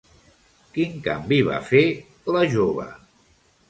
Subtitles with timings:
[0.77, 1.85] Quin canvi va fer
[2.39, 2.93] la jove?